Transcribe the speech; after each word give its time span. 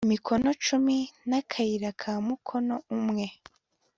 mikono 0.13 0.49
cumi 0.65 0.97
n 1.29 1.31
akayira 1.39 1.89
ka 2.01 2.13
mukono 2.27 2.75
umwe 2.97 3.25